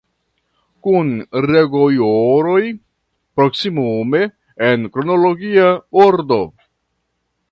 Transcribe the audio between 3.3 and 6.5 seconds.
proksimume en kronologia ordo.